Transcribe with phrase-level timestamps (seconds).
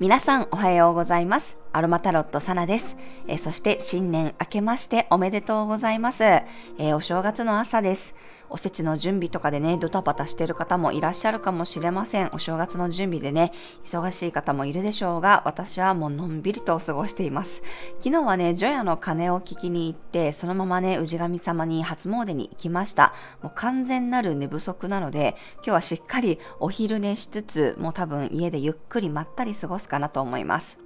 [0.00, 1.58] 皆さんおはようございます。
[1.70, 2.96] アロマタロットサナです。
[3.26, 6.24] えー、そして新年明けましておめでとうございます。
[6.24, 8.14] えー、お正月の朝です。
[8.54, 12.30] おせちの準備とかでね、ドタバタしてる方もいらっしゃるかもしれません。
[12.32, 13.50] お正月の準備でね、
[13.82, 17.64] 忙しい方もいるでしょうが、私はもうのんびりと過ごしています。
[17.98, 23.12] 昨日はね、除夜の鐘を聞きに行って、そのままね、氏神様に初詣に行きました。
[23.42, 30.83] もう完全なる寝不足なので、今日はしっかりお昼寝しつつ、もう多分家でゆっくりまったり過ごすかなと思います。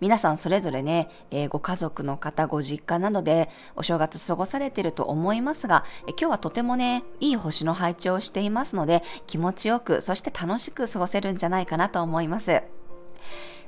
[0.00, 12.62] 皆さんそれぞれね、えー、ご家族の方、ご実家などでお正月過ごされていると思いますが、え今日はとてもね、いい星の配置をしていますので、気持ちよく、そして楽しく過ごせるんじゃないかなと思います。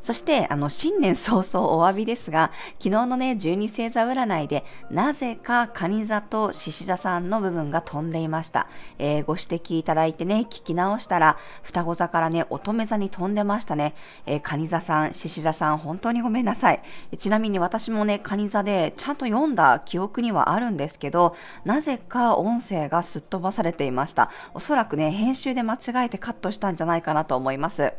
[0.03, 8.67] そして、あの、新年早々お詫びですが、昨日のね、十二星座占いで、なぜか蟹座と獅子座さんの部分が飛んでいました。
[8.99, 13.95] えー、ご指摘いただいてね、聞き直したら、双子座からね、乙女座に飛んでましたね。
[14.27, 16.83] えー、蟹座さん、獅子座さん、本当にごめんなさい。
[17.17, 24.31] ちなみに私もね、蟹座でちゃんと読んだ記憶にはあるんですけど、なぜか音声がすっ飛ばされていました。
[24.53, 27.93] おそらくね、編集で間違えてカットしたんじゃないかなと思います。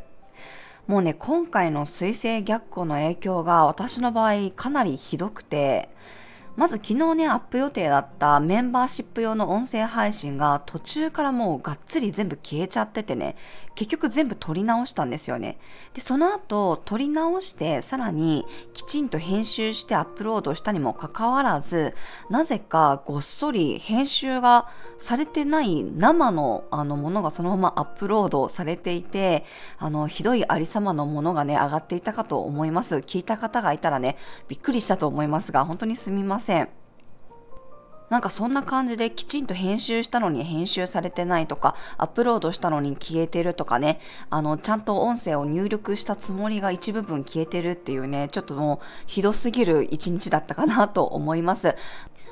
[0.86, 5.90] もうね、今回の水星逆行の影響が私の場合かなりひどくて、
[6.56, 13.36] まず昨日ね、アップ予定だったメンバーシップ用の音声配信が途中からもうがっつり全部消えちゃっててね、
[13.74, 15.58] 結局全部撮り直したんですよね。
[15.96, 21.96] で、その後撮り直してさらにきちんと編集してアップロードしたにもかかわらず、
[22.30, 24.68] なぜかごっそり編集が
[25.00, 29.44] されてない生のあのものがそのままアップロードされていて、
[29.80, 32.98] あの、ひどいありさまのものがね、上がっていたかと思います。
[32.98, 34.18] 聞いた方がいたらね、
[34.48, 36.43] びっくりしたと思いますが、本当にすみません。
[36.44, 36.70] せん
[38.14, 44.00] なんかそんな感じできちんと編集したのに編集されてないとか、アップロードしたのに消えてるとかね、
[44.30, 51.76] あの、ちゃんと音声を入力したつもりが一部分消えてるっていうね、ちょっともうひどすぎる一日だったかなと思います。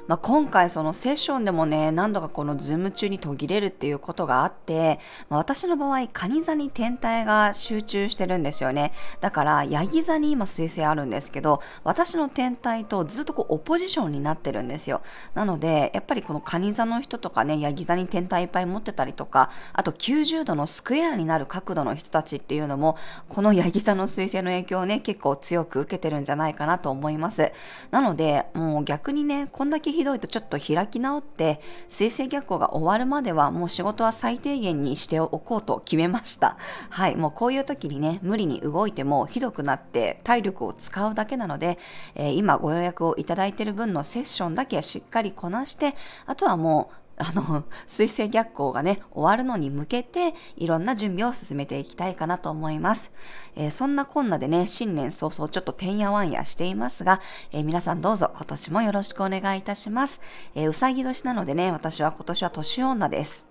[0.07, 8.91] まあ、今回そのセッションでもね、何度かこのズーム中に途切れるっていうことがあって、まあ、私の場合、カニ座に天体が集中してるんですよね。
[9.19, 15.01] だから、ヤギ座に今水星あるんですけど、私の天体とずっとこうオポジションになってるんですよ。
[15.33, 22.97] なので、やっぱりこのカニ座の人とかね、ヤギ座に天体いっぱい持ってたりとか、あと90度のスクエアになる角度の人たちっていうのも、
[23.29, 27.51] このヤギ座の彗星の影響をね、結構強く受けてるんじゃないかなと思います。
[27.91, 31.59] なので、もう逆にね、こんだけひどいとちょっと開き直って、
[31.89, 36.57] 水星逆行が終わるまではもう仕事は最低限にしておこうと決めました。
[36.89, 41.77] はい、もうこういう時にね、無理に動いてもひどくなって体力を使うだけなので、
[42.15, 53.11] えー、今ご予約をいただいている分のセッションだけはしっかりこなして、あとはもうあの、水星逆行がね、終わるのに向けて、いろんな準備を進めていきたいかなと思います。
[53.55, 57.21] えー、そんなこんなでね、新年早々ちょっとてんやわんやしていますが、
[57.51, 60.21] えー、皆さんどうぞ今年もよろしくお願いいたします。
[60.55, 63.45] えー、うさぎ年なのでね、私は今年は年女です。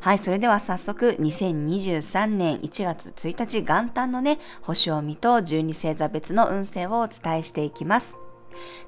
[0.00, 8.18] はい、それでは早速、2023年1月1日元旦のね、星を見と12星座別の運勢をお伝えしていきます。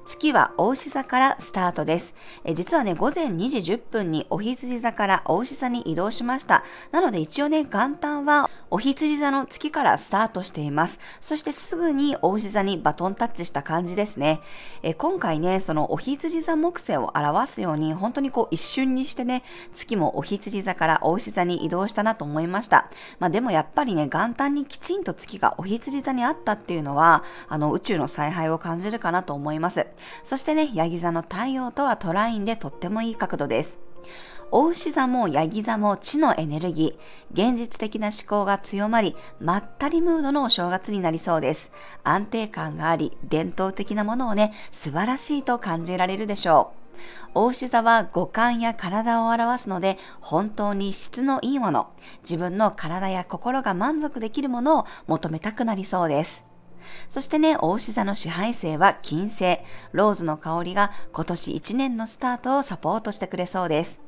[0.05, 2.15] 月は大牛座からスタートです。
[2.43, 6.63] え実はね、午前2時10分にお羊座から大牛座に移動しました。
[6.91, 10.99] なので一応ね、元旦はお羊座の月からスタートしています。
[11.21, 14.39] そしてすぐに大牛座にバトンタッチした感じですね。
[14.83, 22.89] え今回ね、そのお羊座木星を表すように、本当にこう一瞬にしてね、月もお羊座から大牛座に移動したなと思いました。
[23.19, 29.66] まあでもやっぱりね、元旦にきちんと月がお羊座にあったっていうのは、あの宇宙の采配を感じるかなと思います。
[29.67, 29.85] ます
[30.23, 33.79] そしてね、ヤギ座の太陽とはトラインでとってもいい角度です。
[34.49, 41.69] お牛座もヤギ座も地のエネルギー、現実的な思考が強まり、まったりムードのお正月になりそうです。
[42.05, 46.87] 安定感があり、伝統的なものをね、素晴らしいと感じられるでしょう。
[47.35, 51.91] お牛座は五感や体を表すので、本当に質のいいもの、
[52.21, 56.46] 自分の体や心が満足できるものを求めたくなりそうです。
[57.09, 59.59] そしてね、大牛座の支配星は金星。
[59.91, 64.01] ローズの香りが今年1年のスタートをサポートしてくれそうです。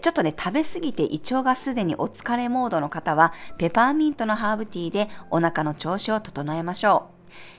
[0.00, 7.18] ちょっとね、食べ過ぎて胃腸がすでにお疲れモードの方は、ペパーミントのハーブティーでお腹の調子を整えましょう。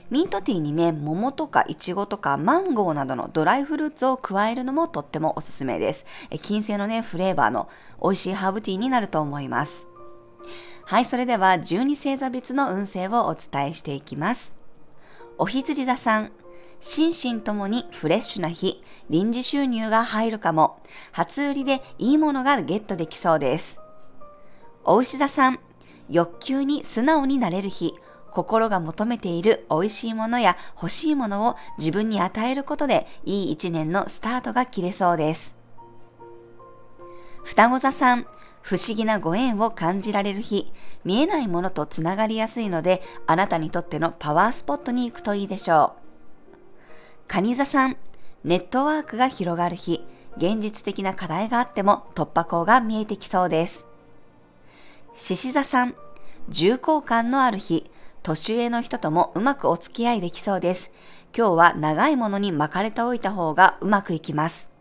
[0.09, 6.05] ミントティーにね、桃とかイチゴとかマンゴーなどのドライフルーツを加えるのもとってもおすすめです。
[6.41, 7.69] 金星のね、フレーバーの
[8.01, 9.87] 美味しいハーブティーになると思います。
[10.89, 14.55] はい、それでは12星座別の運勢をお伝えしていきます。
[15.37, 16.31] お羊座さん、
[16.79, 20.81] 心身ともにフレッシュな日、臨時収入が入るかも、
[21.11, 23.79] 初売りでいいものがゲットできそうです。
[24.83, 25.59] お牛座さん、
[26.09, 27.93] 欲求に素直になれる日、
[28.31, 35.55] 心が求めている美味しいものや欲しいものを自分に与えることでいい一年のスタートが切れそうです。
[37.43, 38.25] 双子座さん、
[38.61, 40.71] 不思議なご縁を感じられる日、
[41.03, 45.99] 見えないものとつながりやすいので、あなたにとってのパワースポットに行くといいでしょう。
[47.27, 47.97] 蟹座さん、
[48.43, 50.05] ネットワークが広がる日、
[50.37, 53.85] 現実的な課題があっても突破口が見えてきそうです。
[55.15, 55.95] 獅子座さん、
[56.47, 57.89] 重厚感のある日、
[58.23, 60.91] 年上の人ともうまくお付き合いできそうです。
[61.35, 64.71] 今日は長いものに巻かれておいた方がうまくいきます。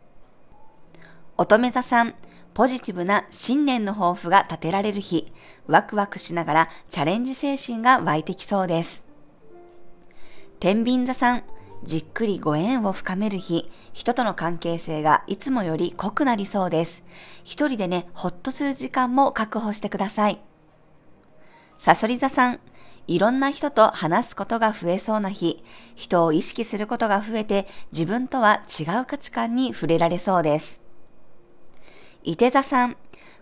[1.36, 2.14] 乙女座さん、
[2.58, 5.32] ポジティブな新年の抱負が立てられる日、
[5.68, 9.04] ワクワクしながらチャレンジ精神が湧いてきそうです。
[10.58, 11.44] 天秤座さん、
[11.84, 17.04] じっくりご縁を深める日、人との関係性がいつもより濃くなりそうです。
[17.44, 20.40] 一人でね、ほっとする時間も確保してください。
[21.78, 22.58] サソリ座さん、
[23.06, 25.62] いろんな人と話すことが増えそうな日、
[25.94, 30.87] 人を意識することが増えて自分とは違う価値観に触れられそうです。
[32.28, 32.96] 伊手座さん、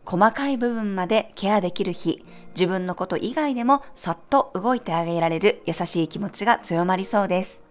[0.05, 2.25] 細かい部分までケアできる日、
[2.55, 5.61] 自分のこと以外でもそっと動いてあげられる。
[5.67, 7.65] 優しい気持ちが強まりそうです。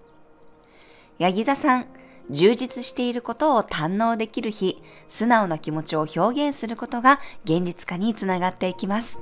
[1.17, 1.85] ヤギ座さん、
[2.29, 9.21] 充実していることを堪能できる日、素直な気持ちを表現することが現実化につながっていきます。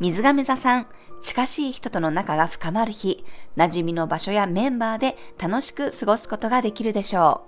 [0.00, 0.88] 水亀座さん、
[1.20, 3.24] 近しい人との仲が深まる日、
[3.56, 7.42] 馴染みの場所やメンバーで楽しく過ごすことができるでしょ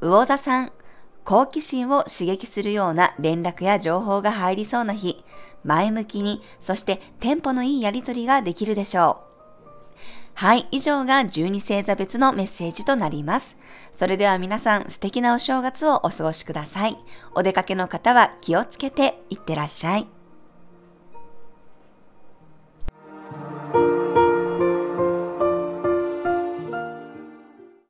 [0.00, 0.06] う。
[0.06, 0.72] 魚座さん、
[1.24, 5.24] 好奇心を刺激するような連絡や情報が入りそうな日、
[5.64, 9.30] 前向きに、そしてテンポのいいやりとりができるでしょう。
[10.34, 13.58] はい、以上が12星座別のメッセージとなります。
[13.94, 16.96] それでは皆さん素敵なお正月をお過ごしください。
[17.34, 20.19] お出かけの方は気をつけていってらっしゃい。